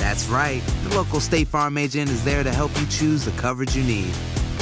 [0.00, 0.62] That's right.
[0.84, 4.10] The local State Farm agent is there to help you choose the coverage you need.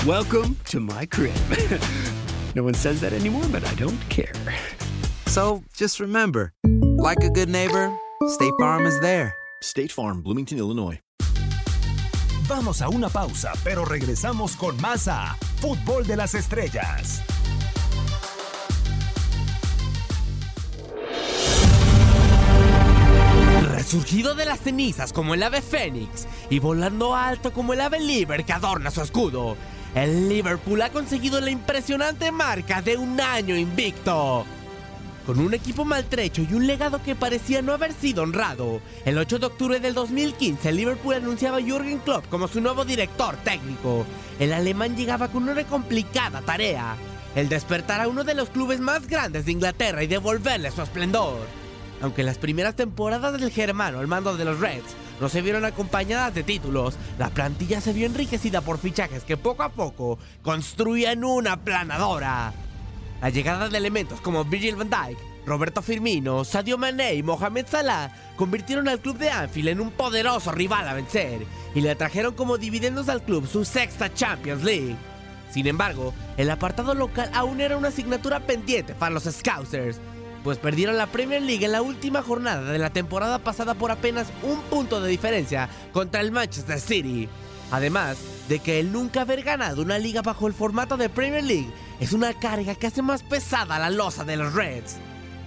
[0.05, 1.37] Welcome to my crib.
[2.57, 4.35] no one says that anymore, but I don't care.
[5.27, 9.33] So just remember, like a good neighbor, State Farm is there.
[9.63, 10.99] State Farm, Bloomington, Illinois.
[12.49, 17.23] Vamos a una pausa, pero regresamos con más a Fútbol de las Estrellas.
[23.89, 28.45] Resurgido de las cenizas como el ave fénix y volando alto como el ave liber
[28.45, 29.57] que adorna su escudo,
[29.95, 34.45] el Liverpool ha conseguido la impresionante marca de un año invicto.
[35.25, 39.39] Con un equipo maltrecho y un legado que parecía no haber sido honrado, el 8
[39.39, 44.05] de octubre del 2015 el Liverpool anunciaba a Jürgen Klopp como su nuevo director técnico.
[44.39, 46.95] El alemán llegaba con una complicada tarea,
[47.35, 51.68] el despertar a uno de los clubes más grandes de Inglaterra y devolverle su esplendor.
[52.01, 56.35] Aunque las primeras temporadas del germano al mando de los Reds no se vieron acompañadas
[56.35, 61.65] de títulos, la plantilla se vio enriquecida por fichajes que poco a poco construían una
[61.65, 62.53] planadora.
[63.21, 68.13] La llegada de elementos como Virgil van Dijk, Roberto Firmino, Sadio Mané y Mohamed Salah
[68.37, 71.45] convirtieron al club de Anfield en un poderoso rival a vencer
[71.75, 74.95] y le trajeron como dividendos al club su sexta Champions League.
[75.51, 79.99] Sin embargo, el apartado local aún era una asignatura pendiente para los Scousers,
[80.45, 84.29] pues perdieron la Premier League en la última jornada de la temporada pasada por apenas
[84.43, 87.29] un punto de diferencia contra el Manchester City.
[87.71, 88.17] Además
[88.49, 92.13] de que el nunca haber ganado una liga bajo el formato de Premier League es
[92.13, 94.97] una carga que hace más pesada la losa de los Reds.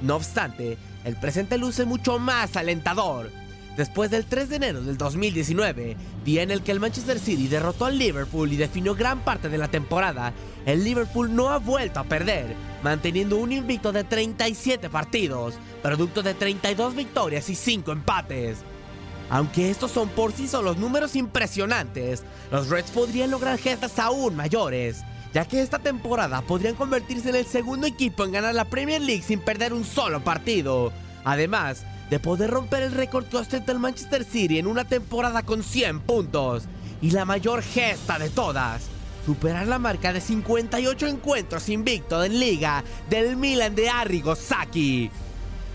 [0.02, 3.32] No obstante, el presente luce mucho más alentador.
[3.78, 5.96] Después del 3 de enero del 2019,
[6.26, 9.58] día en el que el Manchester City derrotó al Liverpool y definió gran parte de
[9.58, 10.34] la temporada,
[10.66, 16.34] el Liverpool no ha vuelto a perder, manteniendo un invicto de 37 partidos, producto de
[16.34, 18.58] 32 victorias y 5 empates.
[19.30, 25.04] Aunque estos son por sí solos números impresionantes, los Reds podrían lograr gestas aún mayores,
[25.34, 29.24] ya que esta temporada podrían convertirse en el segundo equipo en ganar la Premier League
[29.24, 30.92] sin perder un solo partido.
[31.24, 36.02] Además de poder romper el récord que ostenta Manchester City en una temporada con 100
[36.02, 36.66] puntos.
[37.02, 38.84] Y la mayor gesta de todas,
[39.26, 45.10] superar la marca de 58 encuentros invicto en liga del Milan de Arrigo Sacchi.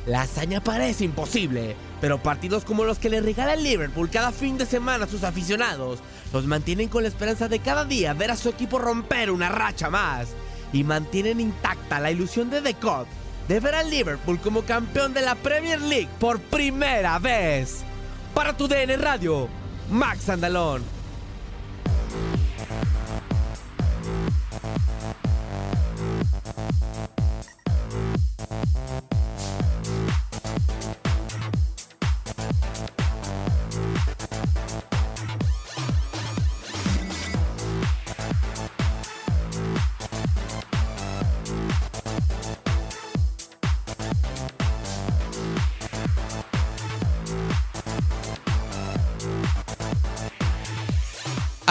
[0.05, 4.59] La hazaña parece imposible, pero partidos como los que le regala el Liverpool cada fin
[4.59, 6.01] de semana a sus aficionados
[6.35, 9.89] los mantienen con la esperanza de cada día ver a su equipo romper una racha
[9.89, 10.29] más
[10.73, 13.07] y mantienen intacta la ilusión de The Cup
[13.49, 17.85] de ver al Liverpool como campeón de la Premier League por primera vez.
[18.35, 19.49] Para tu DN Radio,
[19.91, 20.97] Max Andalón.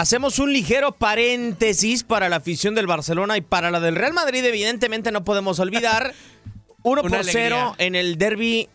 [0.06, 4.44] Hacemos un ligero paréntesis para la afición del Barcelona y para la del Real Madrid.
[4.44, 6.14] Evidentemente no podemos olvidar
[6.84, 7.74] 1 Una por 0 alegría.
[7.84, 8.68] en el derby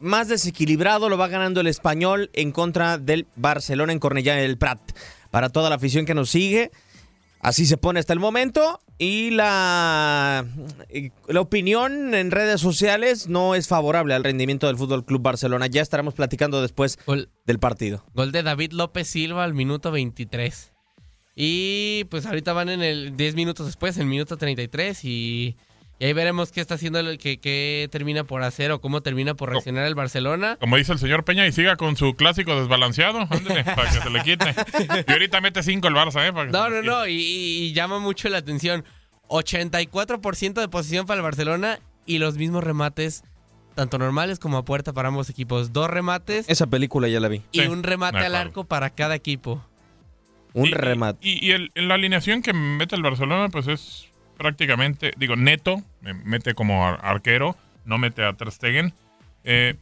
[0.00, 4.80] más desequilibrado lo va ganando el español en contra del Barcelona en Cornellà del Prat.
[5.30, 6.70] Para toda la afición que nos sigue,
[7.40, 8.80] así se pone hasta el momento.
[8.96, 10.46] Y la,
[11.28, 15.66] la opinión en redes sociales no es favorable al rendimiento del Fútbol Club Barcelona.
[15.66, 16.98] Ya estaremos platicando después
[17.44, 18.06] del partido.
[18.14, 20.72] Gol de David López Silva al minuto 23.
[21.40, 25.54] Y pues ahorita van en el 10 minutos después, en el minuto 33 y,
[26.00, 29.34] y ahí veremos qué está haciendo, el, qué, qué, termina por hacer o cómo termina
[29.34, 30.56] por reaccionar el Barcelona.
[30.58, 34.10] Como dice el señor Peña y siga con su clásico desbalanceado, ándale, para que se
[34.10, 34.52] le quite.
[35.06, 36.32] Y ahorita mete 5 el Barça, ¿eh?
[36.32, 38.84] no, no, no, y, y, llama mucho la atención.
[39.28, 43.22] 84% de posición para el Barcelona y los mismos remates
[43.76, 45.72] tanto normales como a puerta para ambos equipos.
[45.72, 46.48] Dos remates.
[46.48, 47.44] Esa película ya la vi.
[47.52, 49.64] Y sí, un remate al arco para cada equipo.
[50.54, 51.18] Un y, remate.
[51.20, 55.82] Y, y el, la alineación que mete el Barcelona, pues es prácticamente, digo, neto,
[56.24, 58.94] mete como ar arquero, no mete a Ter Stegen.
[59.44, 59.74] Eh,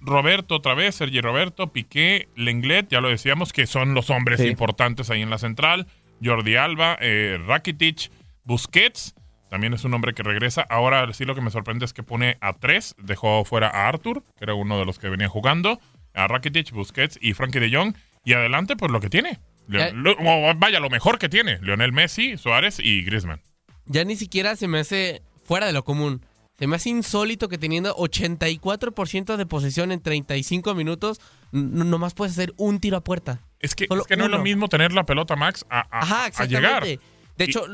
[0.00, 4.48] Roberto otra vez, Sergi Roberto, Piqué, Lenglet, ya lo decíamos, que son los hombres sí.
[4.48, 5.86] importantes ahí en la central.
[6.22, 8.10] Jordi Alba, eh, Rakitic,
[8.44, 9.14] Busquets,
[9.48, 10.62] también es un hombre que regresa.
[10.62, 14.22] Ahora sí lo que me sorprende es que pone a tres, dejó fuera a Arthur,
[14.38, 15.80] que era uno de los que venía jugando,
[16.14, 17.94] a Rakitic, Busquets y Frankie de Jong.
[18.24, 19.40] Y adelante, pues lo que tiene.
[19.68, 20.16] Lo,
[20.56, 21.58] vaya, lo mejor que tiene.
[21.62, 23.40] Lionel Messi, Suárez y Griezmann.
[23.86, 26.24] Ya ni siquiera se me hace fuera de lo común.
[26.58, 31.20] Se me hace insólito que teniendo 84% de posesión en 35 minutos,
[31.50, 33.40] nomás puedes hacer un tiro a puerta.
[33.58, 34.34] Es que, es que no uno.
[34.34, 36.84] es lo mismo tener la pelota, Max, a, a, Ajá, a llegar.
[36.84, 37.64] De hecho,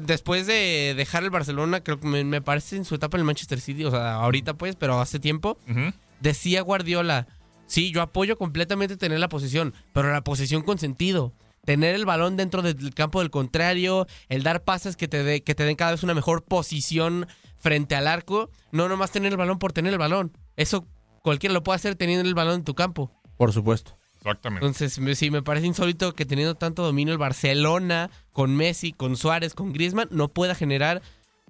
[0.00, 3.24] después de dejar el Barcelona, creo que me, me, parece en su etapa en el
[3.24, 5.94] Manchester City, o sea, ahorita pues, pero hace tiempo, uh -huh.
[6.20, 7.28] decía Guardiola,
[7.66, 11.32] sí, yo apoyo completamente tener la posesión, pero la posesión con sentido.
[11.64, 15.54] Tener el balón dentro del campo del contrario, el dar pases que te, de, que
[15.54, 17.26] te den cada vez una mejor posición
[17.56, 20.36] frente al arco, no nomás tener el balón por tener el balón.
[20.56, 20.86] Eso
[21.22, 23.10] cualquiera lo puede hacer teniendo el balón en tu campo.
[23.38, 23.96] Por supuesto.
[24.18, 24.66] Exactamente.
[24.66, 29.54] Entonces, sí, me parece insólito que teniendo tanto dominio el Barcelona, con Messi, con Suárez,
[29.54, 31.02] con Griezmann, no pueda generar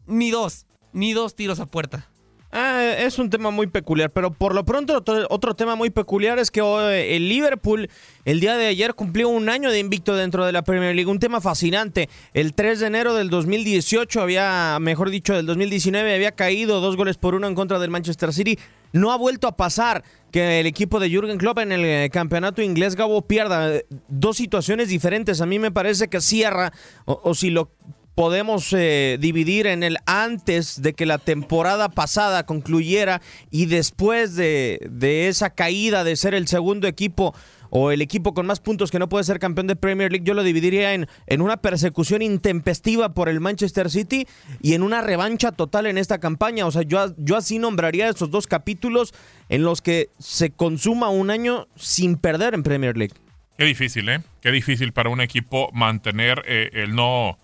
[0.07, 2.09] ni dos, ni dos tiros a puerta.
[2.57, 6.53] Ah, es un tema muy peculiar, pero por lo pronto otro, tema muy peculiar es
[6.53, 7.91] que hoy, el Liverpool
[8.25, 11.19] el día de ayer cumplió un año de invicto dentro de la Premier League, un
[11.19, 12.09] tema fascinante.
[12.33, 17.17] El 3 de enero del 2018 había, mejor dicho, del 2019 había caído dos goles
[17.17, 18.57] por uno en contra del Manchester City.
[18.93, 22.95] No ha vuelto a pasar que el equipo de Jürgen Klopp en el campeonato inglés
[22.95, 25.41] Gabo pierda dos situaciones diferentes.
[25.41, 26.73] A mí me parece que cierra
[27.05, 27.73] o si lo
[28.15, 33.21] podemos eh, dividir en el antes de que la temporada pasada concluyera
[33.51, 37.35] y después de, de, esa caída de ser el segundo equipo
[37.71, 40.35] o el equipo con más puntos que no puede ser campeón de Premier League, yo
[40.35, 44.29] lo dividiría en, en una persecución intempestiva por el Manchester City
[44.63, 46.67] y en una revancha total en esta campaña.
[46.67, 49.13] O sea, yo, yo así nombraría esos dos capítulos
[49.49, 53.15] en los que se consuma un año sin perder en Premier League.
[53.59, 54.21] Qué difícil, ¿eh?
[54.41, 57.39] Qué difícil para un equipo mantener eh, el no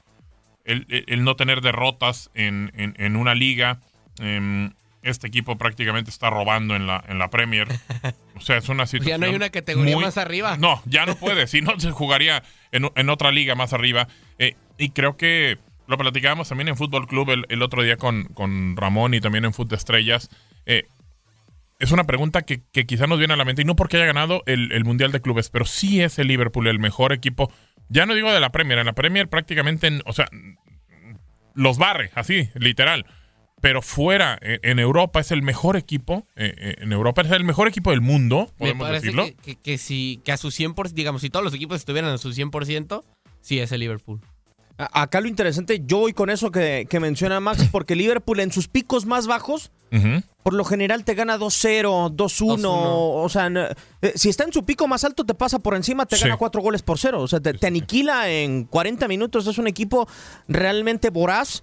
[0.65, 3.81] el, el, no tener derrotas en, en, en una liga.
[4.21, 4.71] Eh,
[5.03, 7.69] este equipo prácticamente está robando en la, en la Premier.
[8.37, 9.11] O sea, es una situación.
[9.11, 10.57] Ya no hay una categoría muy, más arriba.
[10.57, 11.47] No, ya no puede.
[11.47, 12.43] si no, se jugaría
[12.73, 14.09] en, en otra liga más arriba.
[14.39, 18.25] Eh, y creo que lo platicábamos también en Fútbol Club el, el, otro día con,
[18.33, 20.31] con Ramón y también en Fútbol Estrellas.
[20.65, 20.87] Eh,
[21.81, 24.07] es una pregunta que, que quizá nos viene a la mente, y no porque haya
[24.07, 27.53] ganado el, el, Mundial de Clubes, pero sí es el Liverpool el mejor equipo.
[27.91, 30.29] Ya no digo de la Premier, en la Premier prácticamente, en, o sea,
[31.55, 33.05] los barre, así, literal.
[33.61, 36.27] Pero fuera, en Europa, es el mejor equipo.
[36.35, 39.27] Eh, en Europa es el mejor equipo del mundo, podemos Me decirlo.
[39.27, 42.17] Que, que, que, si, que a su 100%, digamos, si todos los equipos estuvieran a
[42.17, 43.05] su 100%,
[43.43, 44.21] sí es el Liverpool.
[44.93, 48.69] Acá lo interesante, yo voy con eso que, que menciona Max, porque Liverpool en sus
[48.69, 50.25] picos más bajos, uh -huh.
[50.43, 52.65] por lo general te gana 2-0, 2-1.
[52.65, 53.49] O sea,
[54.03, 56.23] eh, si está en su pico más alto, te pasa por encima, te sí.
[56.23, 57.21] gana 4 goles por 0.
[57.21, 59.47] O sea, te, te, aniquila en 40 minutos.
[59.47, 60.09] Es un equipo
[60.49, 61.63] realmente voraz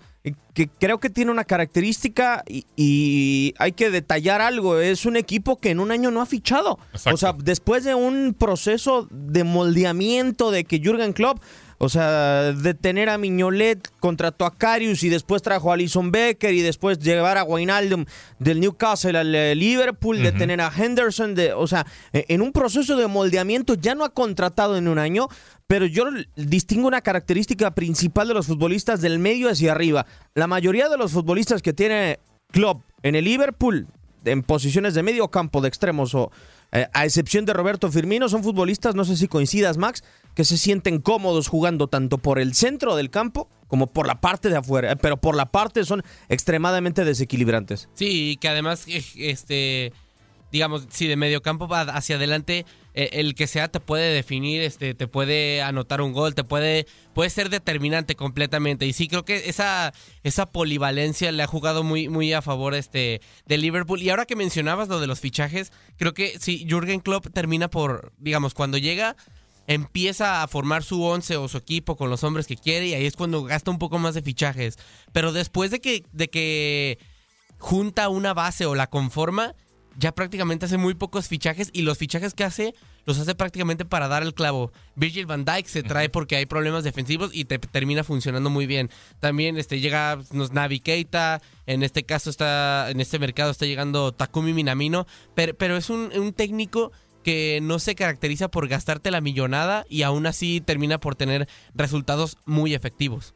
[0.53, 4.79] que creo que tiene una característica y, y, hay que detallar algo.
[4.79, 6.79] Es un equipo que en un año no ha fichado.
[6.91, 7.13] Exacto.
[7.13, 11.39] O sea, después de un proceso de moldeamiento de que Jürgen Klopp
[11.79, 16.53] o sea, de tener a Miñolet, contrató a Carius y después trajo a Alison Becker
[16.53, 18.05] y después llevar a Wijnaldum
[18.39, 20.23] del Newcastle al eh, Liverpool, uh -huh.
[20.23, 24.09] de tener a Henderson, de, o sea, en un proceso de moldeamiento ya no ha
[24.09, 25.27] contratado en un año,
[25.67, 26.05] pero yo
[26.35, 30.05] distingo una característica principal de los futbolistas del medio hacia arriba.
[30.33, 32.19] La mayoría de los futbolistas que tiene
[32.51, 33.87] Klopp en el Liverpool,
[34.25, 36.31] en posiciones de medio campo, de extremos o
[36.71, 40.03] eh, a excepción de Roberto Firmino, son futbolistas, no sé si coincidas Max,
[40.35, 44.49] que se sienten cómodos jugando tanto por el centro del campo como por la parte
[44.49, 47.89] de afuera, pero por la parte son extremadamente desequilibrantes.
[47.95, 49.93] Sí, que además este
[50.51, 52.65] digamos, si de medio campo va hacia adelante,
[52.99, 56.87] eh, el que sea te puede definir, este, te puede anotar un gol, te puede,
[57.13, 58.87] puede ser determinante completamente.
[58.87, 63.21] Y sí, creo que esa, esa polivalencia le ha jugado muy, muy a favor este,
[63.45, 64.01] de Liverpool.
[64.01, 68.13] Y ahora que mencionabas lo de los fichajes, creo que sí, Jürgen Klopp termina por,
[68.17, 69.15] digamos, cuando llega
[69.67, 73.05] empieza a formar su once o su equipo con los hombres que quiere y ahí
[73.05, 74.79] es cuando gasta un poco más de fichajes.
[75.11, 76.97] Pero después de que, de que
[77.59, 79.53] junta una base o la conforma,
[79.97, 82.75] ya prácticamente hace muy pocos fichajes y los fichajes que hace
[83.05, 84.71] los hace prácticamente para dar el clavo.
[84.95, 88.91] Virgil van Dijk se trae porque hay problemas defensivos y te termina funcionando muy bien.
[89.19, 94.13] También este llega nos Navi Keita, en este caso está en este mercado está llegando
[94.13, 96.91] Takumi Minamino, pero, pero es un, un técnico
[97.23, 102.37] que no se caracteriza por gastarte la millonada y aún así termina por tener resultados
[102.45, 103.33] muy efectivos.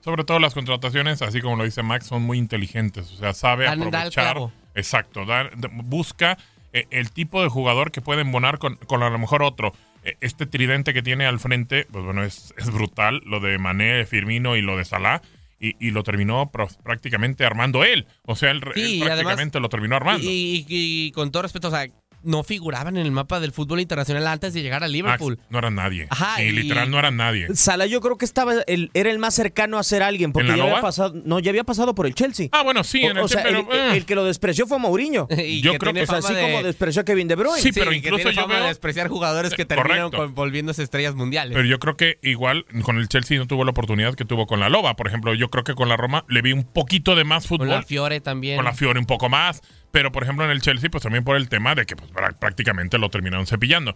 [0.00, 3.10] Sobre todo las contrataciones, así como lo dice Max, son muy inteligentes.
[3.10, 4.52] O sea, sabe aprovechar.
[4.74, 5.24] Exacto.
[5.24, 6.36] da- de- busca
[6.72, 9.72] eh, el tipo de jugador que puede embonar con, con a lo mejor otro.
[10.02, 13.22] Eh, Este tridente que tiene al frente, pues bueno, es, es brutal.
[13.26, 15.22] Lo de Mané, Firmino y lo de Salah.
[15.60, 16.50] Y, y lo terminó
[16.82, 18.06] prácticamente armando él.
[18.26, 20.28] O sea, él, además- prácticamente lo terminó armando.
[20.28, 21.86] Y, y- y con todo respeto, o sea,
[22.24, 25.36] no figuraban en el mapa del fútbol internacional antes de llegar a Liverpool.
[25.38, 26.06] Max, no eran nadie.
[26.10, 27.48] Ajá, y, y- literal no eran nadie.
[27.54, 30.58] Salah yo creo que estaba el- era el más cercano a ser alguien porque ¿En
[30.58, 32.48] la ya había pasado no ya había pasado por el Chelsea.
[32.52, 33.96] Ah, bueno, sí, o, en el o sea, pero, el, eh.
[33.96, 35.28] el que lo despreció fue Mourinho.
[35.44, 37.28] Y Yo que creo tiene que O sea, fama así de- como despreció a Kevin
[37.28, 37.60] De Bruyne.
[37.60, 40.10] Sí, pero que incluso tiene yo fama de veo- despreciar jugadores que Eh, correcto.
[40.16, 41.54] con- volviéndose estrellas mundiales.
[41.54, 44.60] Pero yo creo que igual con el Chelsea no tuvo la oportunidad que tuvo con
[44.60, 44.96] la Loba.
[44.96, 47.68] Por ejemplo, yo creo que con la Roma le vi un poquito de más fútbol.
[47.68, 48.56] con la Fiore también.
[48.56, 49.60] con la Fiore un poco más.
[49.94, 52.36] Pero, por ejemplo, en el Chelsea, pues también por el tema de que pues, prá-
[52.36, 53.94] prácticamente lo terminaron cepillando.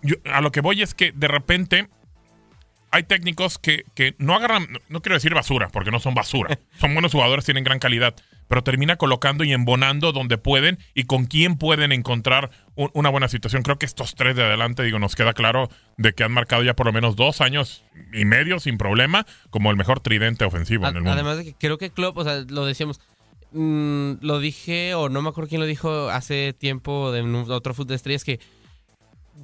[0.00, 1.88] Yo- a lo que voy es que de repente
[2.92, 6.58] hay técnicos que, que no agarran, no, no quiero decir basura, porque no son basura.
[6.80, 8.14] Son buenos jugadores, tienen gran calidad.
[8.48, 13.28] Pero termina colocando y embonando donde pueden y con quién pueden encontrar un- una buena
[13.28, 13.62] situación.
[13.62, 16.74] Creo que estos tres de adelante, digo, nos queda claro de que han marcado ya
[16.74, 20.96] por lo menos dos años y medio sin problema como el mejor tridente ofensivo en
[20.96, 21.12] el mundo.
[21.12, 23.00] Además de que creo que Klopp, o sea, lo decíamos,
[23.52, 27.88] mm, lo dije, o no me acuerdo quién lo dijo hace tiempo de otro fútbol
[27.88, 28.40] de estrellas, que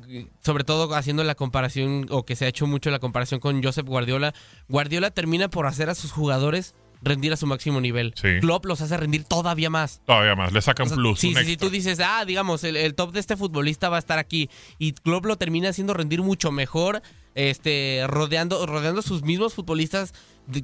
[0.09, 3.63] eh, sobre todo haciendo la comparación, o que se ha hecho mucho la comparación con
[3.63, 4.35] Joseph Guardiola,
[4.69, 8.15] Guardiola termina por hacer a sus jugadores rendir a su máximo nivel.
[8.17, 8.41] Sí.
[8.41, 10.01] Klopp los hace rendir todavía más.
[10.07, 11.21] Todavía más, le saca un O sea, plus.
[11.21, 11.57] Sí, extra.
[11.57, 14.51] tú dices, ah, digamos, el, el top de este futbolista va a estar aquí.
[14.79, 17.03] Y Klopp lo termina haciendo rendir mucho mejor,
[17.37, 20.13] este, rodeando, rodeando sus mismos futbolistas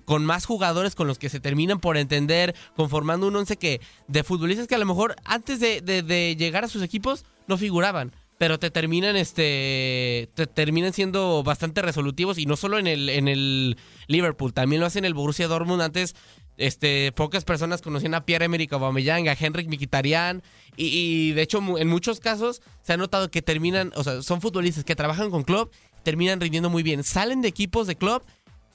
[0.05, 4.25] con más jugadores con los que se terminan por entender, conformando un once que, de
[4.25, 8.13] futbolistas que a lo mejor antes de, de- llegar a sus equipos no figuraban.
[8.39, 13.29] Pero te terminan, este, te terminan siendo bastante resolutivos y no solo en el, en
[13.29, 13.77] el
[14.09, 16.17] Liverpool, también lo hacen el Borussia Dortmund antes
[16.59, 20.43] este, pocas personas conocían a Pierre-Emerick Aubameyang, a Henrik Mkhitaryan
[20.77, 24.85] y, de hecho en muchos casos se ha notado que terminan, o sea, son futbolistas
[24.85, 25.71] que trabajan con club,
[26.03, 28.23] terminan rindiendo muy bien, salen de equipos de club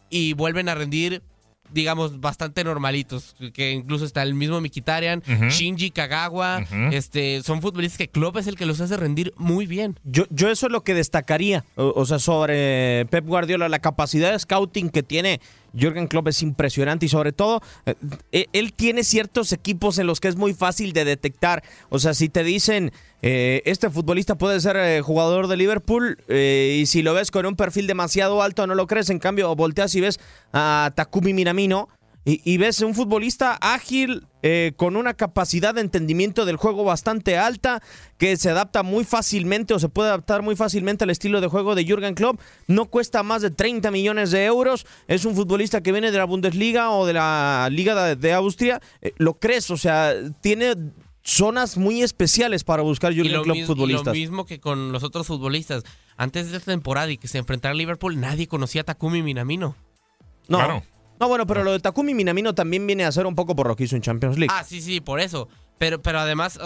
[0.09, 1.21] y vuelven a rendir
[1.73, 5.49] digamos bastante normalitos, que incluso está el mismo Mkhitaryan, Ujú.
[5.49, 9.99] Shinji Kagawa, este, son futbolistas que Klopp es el que los hace rendir muy bien.
[10.03, 14.31] Yo, yo eso es lo que destacaría, o, o sea, sobre Pep Guardiola, la capacidad
[14.31, 15.41] de scouting que tiene
[15.77, 17.95] Jürgen Klopp es impresionante y sobre todo, eh,
[18.31, 21.63] eh, él tiene ciertos equipos en los que es muy fácil de detectar.
[21.89, 22.91] O sea, si te dicen,
[23.23, 27.47] eh, este futbolista puede ser eh, jugador de Liverpool eh, y si lo ves con
[27.47, 30.19] un perfil demasiado alto no lo crees, en cambio volteas y ves
[30.53, 31.89] a Takumi Minamino.
[32.29, 37.37] Y, y ves un futbolista ágil, eh, con una capacidad de entendimiento del juego bastante
[37.37, 37.81] alta,
[38.17, 41.73] que se adapta muy fácilmente o se puede adaptar muy fácilmente al estilo de juego
[41.73, 42.41] de Jürgen Klopp.
[42.67, 44.85] No cuesta más de 30 millones de euros.
[45.07, 48.81] Es un futbolista que viene de la Bundesliga o de la Liga de, de Austria.
[49.01, 50.73] Eh, lo crees, o sea, tiene
[51.23, 54.07] zonas muy especiales para buscar lo, Klopp mis- y futbolistas.
[54.07, 55.83] lo mismo que con los otros futbolistas.
[56.17, 59.75] Antes de esta temporada y que se enfrentara a Liverpool, nadie conocía a Takumi Minamino.
[60.49, 60.83] No.
[61.19, 63.75] No, bueno, pero lo de Takumi Minamino también viene a ser un poco por lo
[63.75, 64.53] que hizo en Champions League.
[64.55, 65.49] Ah, sí, sí, por eso.
[65.77, 66.59] Pero, pero además,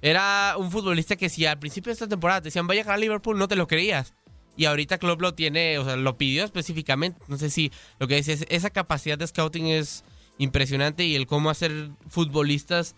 [0.00, 2.94] era un futbolista que si al principio de esta temporada te decían, vaya a llegar
[2.96, 4.14] a Liverpool, no te lo creías.
[4.56, 7.18] Y ahorita Klopp lo tiene, o sea, lo pidió específicamente.
[7.28, 10.04] No sé si lo que dices, esa capacidad de scouting es
[10.38, 12.94] impresionante y el cómo hacer futbolistas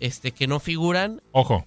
[0.00, 1.22] este, que no figuran.
[1.32, 1.66] Ojo,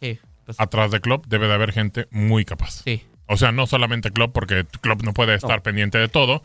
[0.00, 0.20] ¿Qué?
[0.58, 2.82] atrás de Klopp debe de haber gente muy capaz.
[2.84, 3.02] Sí.
[3.26, 6.42] O sea, no solamente Klopp, porque Klopp no puede estar pendiente de todo,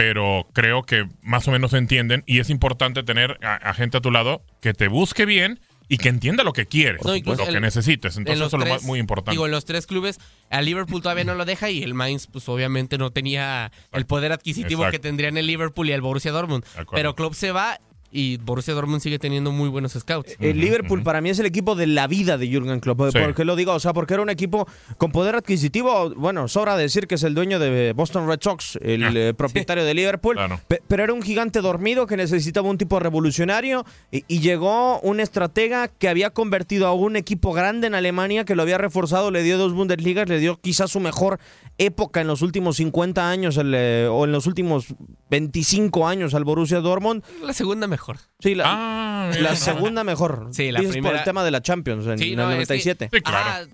[0.00, 4.00] pero creo que más o menos entienden y es importante tener a, a gente a
[4.00, 7.60] tu lado que te busque bien y que entienda lo que quieres, No, lo que
[7.60, 8.16] necesites.
[8.16, 9.32] en Entonces eso es lo muy importante.
[9.32, 12.48] Digo, en los tres clubes, a Liverpool todavía no lo deja y el Mainz, pues
[12.48, 14.92] obviamente no tenía el poder adquisitivo Exacto.
[14.92, 16.64] que tendrían el Liverpool y el Borussia Dortmund.
[16.92, 17.78] Pero Klopp se va
[18.12, 20.36] y Borussia Dortmund sigue teniendo muy buenos scouts.
[20.40, 23.10] El Liverpool para mí es el equipo de la vida de Jürgen Klopp.
[23.12, 23.18] Sí.
[23.18, 23.72] ¿Por qué lo digo?
[23.72, 24.66] O sea, porque era un equipo
[24.98, 26.10] con poder adquisitivo.
[26.16, 29.12] Bueno, sobra decir que es el dueño de Boston Red Sox, el Ah.
[29.14, 30.34] eh, propietario de Liverpool.
[30.36, 30.60] Claro.
[30.68, 35.20] Pe- Pero era un gigante dormido que necesitaba un tipo revolucionario y, y llegó un
[35.20, 39.42] estratega que había convertido a un equipo grande en Alemania, que lo había reforzado, le
[39.42, 41.38] dio dos Bundesligas, le dio quizás su mejor
[41.78, 44.86] época en los últimos 50 años el, eh, o en los últimos
[45.30, 47.22] 25 años al Borussia Dortmund.
[47.42, 47.99] La segunda mejor.
[48.40, 50.48] Sí, la, Ah, la segunda mejor.
[50.52, 52.60] Sí, la Dices por primera- el tema de la Champions en, Sí, en no, el
[52.60, 53.10] es que- 97.
[53.12, 53.50] Sí, claro.
[53.50, 53.64] Ah,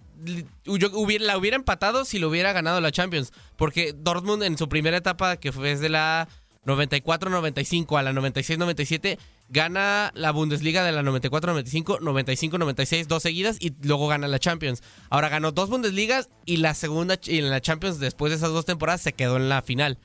[0.65, 3.33] yo hubiera, la hubiera empatado si lo hubiera ganado la Champions.
[3.57, 6.27] Porque Dortmund en su primera etapa, que fue desde la
[6.65, 9.19] 94-95 a la 96-97,
[9.49, 14.83] gana la Bundesliga de la 94-95, 95-96, dos seguidas y luego gana la Champions.
[15.11, 18.65] Ahora ganó dos Bundesligas y la segunda y en la Champions después de esas dos
[18.65, 19.99] temporadas se quedó en la final.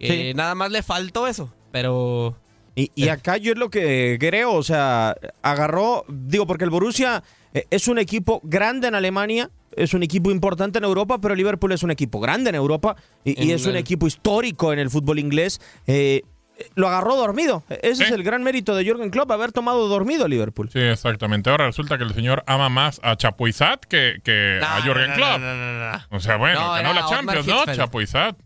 [0.00, 2.36] Eh, nada más le faltó eso, pero
[2.76, 7.22] Y, y acá yo es lo que creo, o sea, agarró, digo, porque el Borussia
[7.52, 11.72] eh, es un equipo grande en Alemania, es un equipo importante en Europa, pero Liverpool
[11.72, 15.60] es un equipo grande en Europa y, es un equipo histórico en el fútbol inglés.
[15.86, 16.22] Eh,
[16.76, 17.64] lo agarró dormido.
[17.68, 18.02] Ese Sí.
[18.04, 20.70] es el gran mérito de Jürgen Klopp, haber tomado dormido a Liverpool.
[20.72, 21.50] Sí, exactamente.
[21.50, 25.40] Ahora resulta que el señor ama más a Chapuisat que, que a Jürgen no, Klopp.
[25.40, 26.02] no, no, no, no.
[26.10, 27.64] O sea, bueno, No, ganó la Champions, ¿no?
[27.66, 28.36] Chapuisat.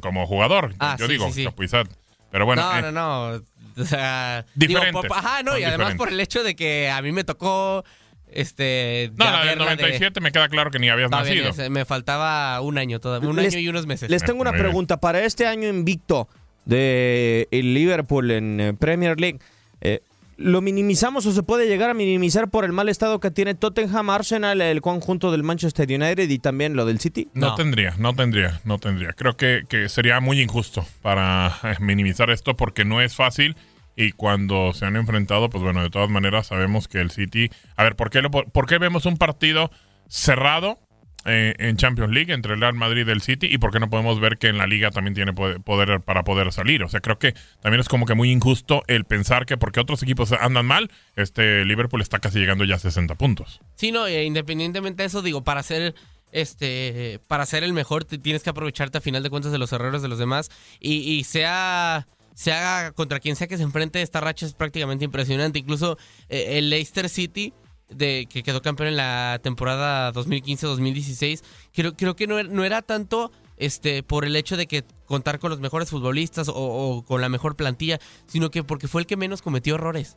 [0.00, 1.44] Como jugador, Ah, yo sí, digo, sí, sí.
[1.44, 1.88] Chapuisat.
[2.30, 3.42] Pero bueno, no, eh, no, no.
[3.82, 5.10] O sea, digo, Diferentes.
[5.12, 5.96] ajá, no, y además diferentes.
[5.98, 7.84] por el hecho de que a mí me tocó
[8.28, 11.48] este no, la del verla de- 97 me queda claro que ni habías nacido.
[11.50, 14.10] es- me faltaba un año todavía, un Les- año y unos meses.
[14.10, 14.66] Les tengo una Muy bien.
[14.70, 14.96] pregunta.
[14.98, 16.28] Para este año invicto
[16.64, 19.38] de el Liverpool en eh, Premier League,
[19.80, 20.00] eh,
[20.38, 24.10] ¿lo minimizamos o se puede llegar a minimizar por el mal estado que tiene Tottenham,
[24.10, 27.28] Arsenal, el conjunto del Manchester United y también lo del City?
[27.34, 27.54] No, No.
[27.54, 29.12] tendría, no tendría, no tendría.
[29.14, 33.56] Creo que, que sería muy injusto para eh, minimizar esto porque no es fácil
[33.96, 37.48] y cuando se han enfrentado, pues bueno, de todas maneras sabemos que el City...
[37.76, 39.70] A ver, ¿por qué, lo- por qué vemos un partido
[40.08, 40.78] cerrado
[41.26, 43.90] eh, en Champions League entre el Real Madrid y el City y por qué no
[43.90, 46.82] podemos ver que en la liga también tiene poder, para poder salir?
[46.82, 50.02] O sea, creo que también es como que muy injusto el pensar que porque otros
[50.02, 53.60] equipos andan mal, este Liverpool está casi llegando ya a 60 puntos.
[53.74, 55.94] Sí, no, e independientemente de eso, digo, para ser
[56.32, 60.02] este para ser el mejor tienes que aprovecharte a final de cuentas de los errores
[60.02, 64.44] de los demás y, y sea sea contra quien sea que se enfrente esta racha
[64.44, 65.98] es prácticamente impresionante incluso
[66.28, 67.54] eh, el Leicester City
[67.90, 72.82] de que quedó campeón en la temporada 2015-2016 creo creo que no era, no era
[72.82, 77.28] tanto este por el hecho de que contar con los mejores futbolistas o, con la
[77.28, 80.16] mejor plantilla sino que porque fue el que menos cometió errores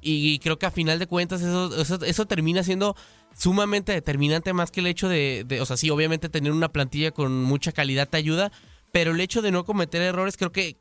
[0.00, 2.94] y creo que a final de cuentas eso, eso, eso termina siendo
[3.36, 7.10] sumamente determinante más que el hecho de, de- o sea, sí, obviamente tener una plantilla
[7.10, 8.52] con mucha calidad te ayuda,
[8.92, 10.76] pero el hecho de no cometer errores creo que,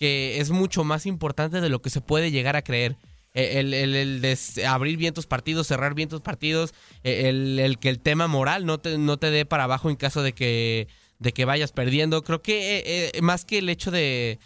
[0.00, 2.96] que es mucho más importante de lo que se puede llegar a creer.
[3.38, 6.72] Eh, El, el- de abrir bien tus partidos, cerrar bien tus partidos,
[7.04, 10.22] eh, el, que el tema moral no te, no te dé para abajo en caso
[10.22, 12.22] de que, de que vayas perdiendo.
[12.22, 14.38] Creo que eh, más que el hecho de,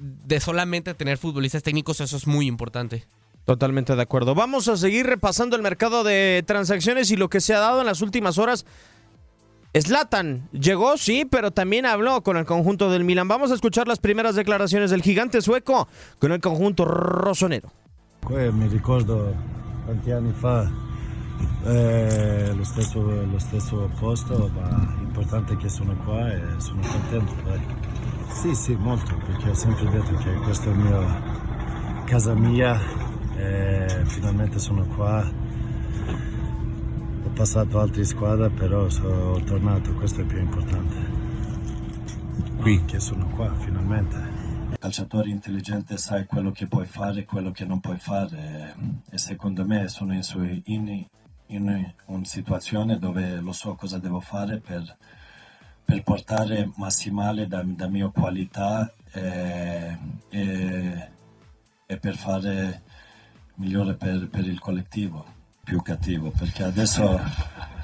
[0.00, 3.04] de solamente tener futbolistas técnicos, eso es muy importante.
[3.44, 4.34] Totalmente de acuerdo.
[4.34, 7.86] Vamos a seguir repasando el mercado de transacciones y lo que se ha dado en
[7.86, 8.66] las últimas horas.
[9.74, 13.28] Slatan llegó, sí, pero también habló con el conjunto del Milan.
[13.28, 17.70] Vamos a escuchar las primeras declaraciones del gigante sueco con el conjunto rosonero.
[18.28, 19.34] Poi mi ricordo
[19.86, 20.70] tanti anni fa
[21.64, 27.34] eh, lo, stesso, lo stesso posto, ma l'importante è che sono qua e sono contento.
[27.42, 27.60] Dai.
[28.28, 31.46] Sì, sì, molto, perché ho sempre detto che questa è la mia
[32.04, 32.78] casa mia
[33.34, 35.26] e finalmente sono qua.
[37.24, 40.96] Ho passato altre squadre, però sono tornato, questo è più importante.
[42.58, 42.84] Qui.
[42.84, 44.37] Che sono qua, finalmente.
[44.78, 48.74] Calciatore intelligente sai quello che puoi fare e quello che non puoi fare.
[49.10, 51.04] E secondo me sono in, su- in-
[51.46, 54.96] in una situazione dove lo so cosa devo fare per,
[55.84, 61.08] per portare massimale da, da mia qualità e, e-
[61.86, 62.82] e per fare
[63.54, 65.24] migliore per, per il collettivo,
[65.64, 67.18] più cattivo, perché adesso,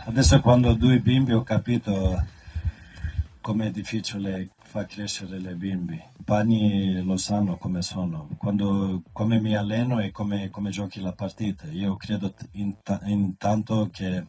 [0.04, 2.22] adesso quando ho due bimbi ho capito
[3.40, 5.94] com'è difficile far crescere le bimbi.
[5.94, 11.12] I compagni lo sanno come sono, quando, come mi alleno e come, come giochi la
[11.12, 11.68] partita.
[11.68, 12.34] Io credo
[13.04, 14.26] intanto che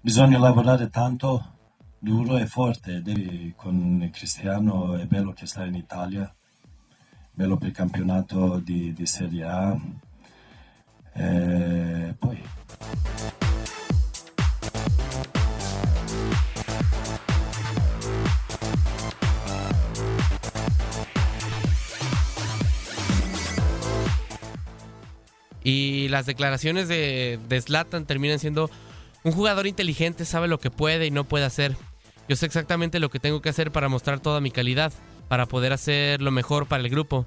[0.00, 1.56] bisogna lavorare tanto,
[1.98, 3.02] duro e forte.
[3.02, 6.32] Devi, con Cristiano è bello che sta in Italia,
[7.32, 9.76] bello per il campionato di, di Serie A.
[11.14, 12.40] E poi
[25.64, 28.70] Y las declaraciones de, de Zlatan terminan siendo
[29.24, 31.76] un jugador inteligente, sabe lo que puede y no puede hacer.
[32.28, 34.92] Yo sé exactamente lo que tengo que hacer para mostrar toda mi calidad,
[35.28, 37.26] para poder hacer lo mejor para el grupo.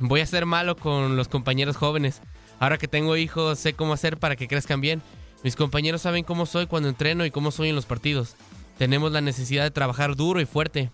[0.00, 2.20] Voy a ser malo con los compañeros jóvenes.
[2.58, 5.02] Ahora que tengo hijos, sé cómo hacer para que crezcan bien.
[5.42, 8.36] Mis compañeros saben cómo soy cuando entreno y cómo soy en los partidos.
[8.78, 10.90] Tenemos la necesidad de trabajar duro y fuerte.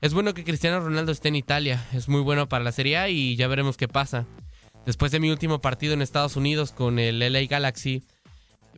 [0.00, 3.34] Es bueno que Cristiano Ronaldo esté en Italia, es muy bueno para la Serie y
[3.34, 4.26] ya veremos qué pasa.
[4.86, 8.04] Después de mi último partido en Estados Unidos con el LA Galaxy,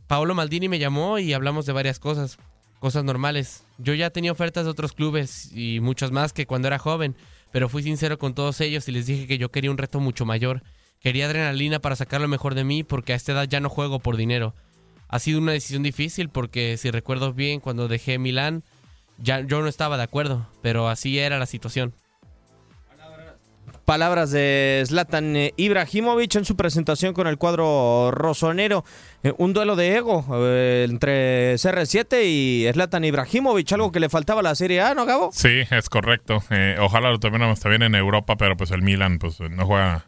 [0.07, 2.37] Paolo Maldini me llamó y hablamos de varias cosas,
[2.79, 3.63] cosas normales.
[3.77, 7.15] Yo ya tenía ofertas de otros clubes y muchos más que cuando era joven,
[7.51, 10.25] pero fui sincero con todos ellos y les dije que yo quería un reto mucho
[10.25, 10.63] mayor.
[10.99, 13.99] Quería adrenalina para sacar lo mejor de mí porque a esta edad ya no juego
[13.99, 14.53] por dinero.
[15.07, 18.63] Ha sido una decisión difícil porque si recuerdo bien cuando dejé Milán,
[19.17, 21.93] ya yo no estaba de acuerdo, pero así era la situación.
[23.91, 28.85] Palabras de Zlatan eh, Ibrahimovic en su presentación con el cuadro rosonero.
[29.21, 34.39] Eh, un duelo de ego eh, entre CR7 y Zlatan Ibrahimovic, algo que le faltaba
[34.39, 35.31] a la Serie A, ¿no, Gabo?
[35.33, 36.41] Sí, es correcto.
[36.79, 40.05] ojalá lo tuviéramos también en Europa, pero pues el Milan pues no juega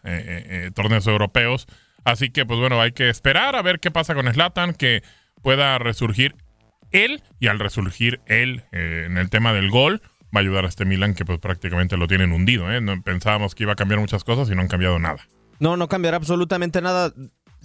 [0.73, 1.67] torneos europeos.
[2.05, 5.03] Así que pues bueno, hay que esperar a ver qué pasa con Zlatan, que
[5.41, 6.37] pueda resurgir
[6.91, 10.01] él y al resurgir él en el tema del gol
[10.33, 12.71] va a ayudar a este Milan que pues prácticamente lo tienen hundido.
[12.71, 12.81] ¿eh?
[13.03, 15.27] Pensábamos que iba a cambiar muchas cosas y no han cambiado nada.
[15.59, 17.13] No, no cambiará absolutamente nada.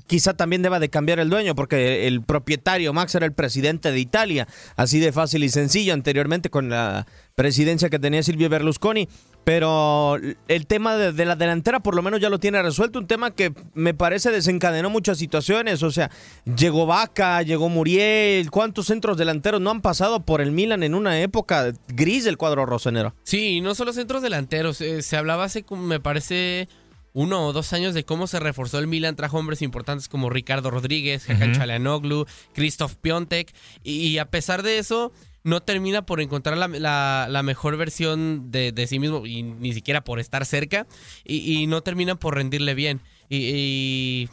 [0.08, 4.00] Quizá también deba de cambiar el dueño, porque el propietario Max era el presidente de
[4.00, 9.08] Italia, así de fácil y sencillo, anteriormente con la presidencia que tenía Silvio Berlusconi.
[9.44, 10.18] Pero
[10.48, 12.98] el tema de, la delantera por lo menos ya lo tiene resuelto.
[12.98, 15.82] Un tema que me parece desencadenó muchas situaciones.
[15.82, 16.10] O sea,
[16.44, 18.50] llegó Vaca, llegó Muriel.
[18.50, 22.66] ¿Cuántos centros delanteros no han pasado por el Milan en una época gris del cuadro
[22.66, 23.14] rosanero?
[23.22, 24.82] Sí, no solo centros delanteros.
[24.82, 26.68] Eh, se hablaba hace, me parece,
[27.12, 29.16] uno o dos años de cómo se reforzó el Milan.
[29.16, 33.52] Trajo hombres importantes como Ricardo Rodríguez, Hakan uh Christoph Piontek.
[33.82, 35.12] y a pesar de eso
[35.48, 40.44] no termina por encontrar la, mejor versión de, sí mismo y ni siquiera por estar
[40.44, 40.86] cerca
[41.24, 43.00] y, no termina por rendirle bien.
[43.28, 44.28] Y,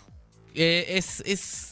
[0.54, 1.72] eh, es, es,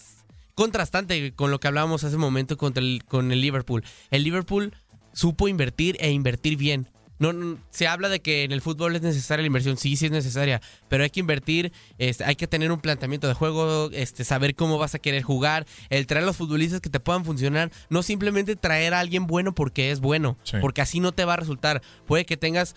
[0.55, 3.83] contrastante con lo que hablábamos hace un momento con el, con el Liverpool.
[4.11, 4.73] El Liverpool
[5.13, 6.87] supo invertir e invertir bien.
[7.31, 10.11] No, se habla de que en el fútbol es necesaria la inversión, sí, sí es
[10.11, 14.55] necesaria, pero hay que invertir, este, hay que tener un planteamiento de juego, este, saber
[14.55, 18.03] cómo vas a querer jugar, el traer a los futbolistas que te puedan funcionar, no
[18.03, 21.81] simplemente traer a alguien bueno porque es bueno, porque así no te va a resultar.
[22.05, 22.75] Puede que tengas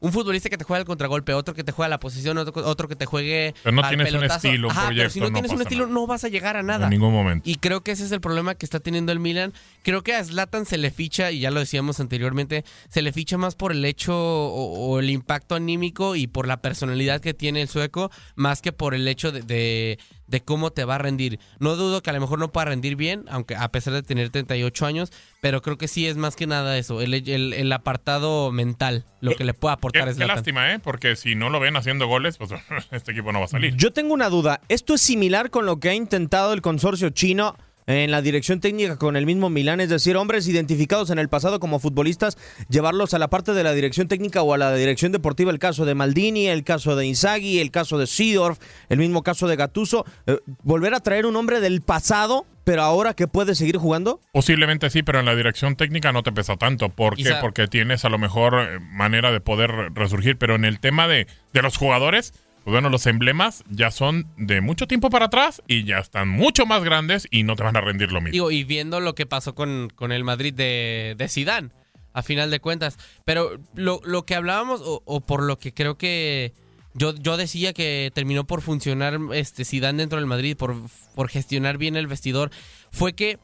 [0.00, 2.88] un futbolista que te juegue al contragolpe, otro que te juegue a la posición, otro,
[2.88, 3.54] que te juegue.
[3.62, 6.56] Pero no tienes un estilo, pero si no, tienes un estilo, no vas a llegar
[6.56, 6.84] a nada.
[6.84, 7.48] En ningún momento.
[7.48, 9.52] Y creo que ese es el problema que está teniendo el Milan.
[9.82, 13.38] Creo que a Zlatan se le ficha, y ya lo decíamos anteriormente, se le ficha
[13.38, 17.68] más por el hecho o, el impacto anímico y por la personalidad que tiene el
[17.68, 19.98] sueco, más que por el hecho de de
[20.44, 21.38] cómo te va a rendir.
[21.58, 24.30] No dudo que a lo mejor no pueda rendir bien, aunque a pesar de tener
[24.30, 29.04] 38 años, pero creo que sí es más que nada eso, el, el, apartado mental,
[29.20, 30.78] lo que le puede aportar es Qué lástima, ¿eh?
[30.78, 32.50] Porque si no lo ven haciendo goles, pues
[32.90, 33.74] este equipo no va a salir.
[33.76, 34.60] Yo tengo una duda.
[34.68, 37.56] ¿Esto es similar con lo que ha intentado el consorcio chino
[37.88, 41.58] en la dirección técnica con el mismo Milán, es decir, hombres identificados en el pasado
[41.58, 42.36] como futbolistas,
[42.68, 45.86] llevarlos a la parte de la dirección técnica o a la dirección deportiva, el caso
[45.86, 48.58] de Maldini, el caso de Inzaghi, el caso de Sidorf,
[48.90, 53.14] el mismo caso de Gatuso, eh, volver a traer un hombre del pasado pero ahora
[53.14, 54.20] que puede seguir jugando?
[54.30, 56.90] Posiblemente sí, pero en la dirección técnica no te pesa tanto.
[56.90, 57.32] ¿Por qué?
[57.40, 61.26] Porque tienes a lo mejor eh, manera de poder resurgir, pero en el tema de,
[61.54, 65.84] de los jugadores, pues bueno, los emblemas ya son de mucho tiempo para atrás y
[65.84, 68.50] ya están mucho más grandes y no te van a rendir lo mismo.
[68.50, 71.70] y viendo lo que pasó con, con el Madrid de, de Zidane,
[72.12, 72.98] a final de cuentas.
[73.24, 76.52] Pero lo, lo que hablábamos, o, por lo que creo que
[76.94, 80.76] yo, yo decía que terminó por funcionar este Zidane dentro del Madrid, por,
[81.14, 82.50] por gestionar bien el vestidor,
[82.90, 83.38] fue que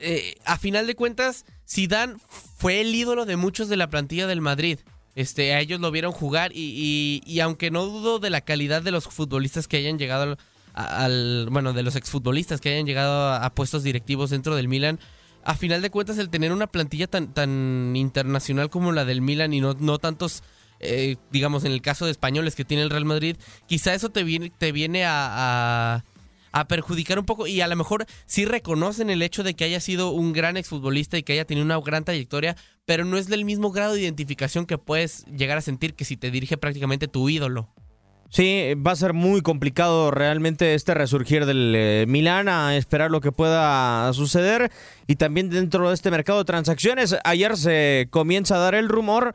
[0.00, 2.14] eh, a final de cuentas Zidane
[2.56, 4.78] fue el ídolo de muchos de la plantilla del Madrid.
[5.18, 8.92] Este, a ellos lo vieron jugar y, y, aunque no dudo de la calidad de
[8.92, 10.36] los futbolistas que hayan llegado
[10.74, 15.00] al, bueno, de los exfutbolistas que hayan llegado a, puestos directivos dentro del Milan,
[15.42, 19.52] a final de cuentas el tener una plantilla tan, tan internacional como la del Milan
[19.52, 20.44] y no, no tantos,
[20.78, 24.22] eh, digamos en el caso de españoles que tiene el Real Madrid, quizá eso te
[24.22, 26.04] viene, te viene a
[26.66, 30.10] perjudicar un poco y a lo mejor sí reconocen el hecho de que haya sido
[30.10, 33.70] un gran exfutbolista y que haya tenido una gran trayectoria, pero no es del mismo
[33.70, 37.72] grado de identificación que puedes llegar a sentir que si te dirige prácticamente tu ídolo.
[38.30, 43.22] Sí, va a ser muy complicado realmente este resurgir del eh, Milán, a esperar lo
[43.22, 44.70] que pueda suceder.
[45.06, 49.32] Y también dentro de este mercado de transacciones, ayer se comienza a dar el rumor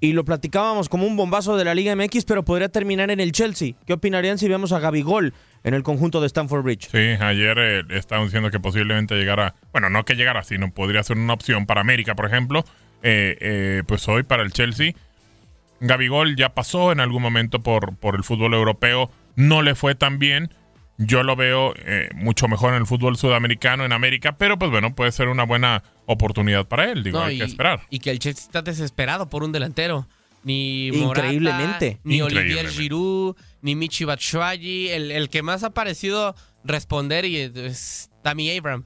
[0.00, 3.32] y lo platicábamos como un bombazo de la Liga MX, pero podría terminar en el
[3.32, 3.74] Chelsea.
[3.86, 6.88] ¿Qué opinarían si vemos a Gabigol en el conjunto de Stamford Bridge?
[6.90, 11.18] Sí, ayer eh, estaban diciendo que posiblemente llegara, bueno, no que llegara, sino podría ser
[11.18, 12.64] una opción para América, por ejemplo.
[13.02, 14.92] Eh, eh, pues hoy para el Chelsea.
[15.80, 20.18] Gabigol ya pasó en algún momento por, por el fútbol europeo, no le fue tan
[20.18, 20.50] bien.
[20.98, 24.94] Yo lo veo eh, mucho mejor en el fútbol sudamericano, en América, pero pues bueno,
[24.94, 27.82] puede ser una buena oportunidad para él, digo, No, hay y, que esperar.
[27.90, 30.08] Y que el Chelsea está desesperado por un delantero.
[30.42, 31.98] Ni Morata, Increíblemente.
[32.04, 32.68] ni Olivier.
[32.68, 34.88] Giroud, ni Michi Batshuayi.
[34.88, 38.84] El, el que más ha parecido responder y es Tammy Abraham.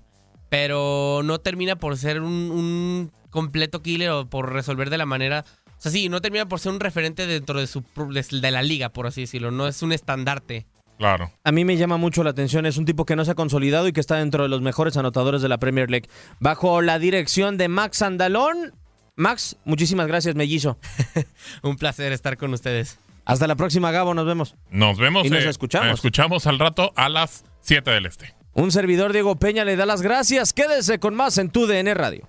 [0.48, 5.44] Pero no termina por ser un, un completo killer o por resolver de la manera...
[5.66, 8.88] O sea, sí, no termina por ser un referente dentro de, su, de la liga,
[8.88, 9.50] por así decirlo.
[9.50, 10.66] No es un estandarte.
[11.00, 11.32] Claro.
[11.44, 13.88] A mí me llama mucho la atención, es un tipo que no se ha consolidado
[13.88, 16.10] y que está dentro de los mejores anotadores de la Premier League.
[16.40, 18.74] Bajo la dirección de Max Andalón.
[19.16, 20.76] Max, muchísimas gracias, mellizo.
[21.62, 22.98] un placer estar con ustedes.
[23.24, 24.56] Hasta la próxima, Gabo, nos vemos.
[24.70, 25.24] Nos vemos.
[25.24, 25.94] Y nos eh, escuchamos.
[25.94, 28.34] Escuchamos al rato a las 7 del este.
[28.52, 30.52] Un servidor Diego Peña le da las gracias.
[30.52, 32.28] Quédese con más en tu DN Radio.